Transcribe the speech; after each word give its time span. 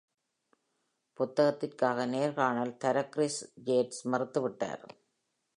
புத்தகத்திற்காக 1.19 2.05
நேர்காணல் 2.05 2.77
தர 2.77 3.05
Chris 3.09 3.41
Yates 3.65 4.03
மறுத்துவிட்டார். 4.11 4.83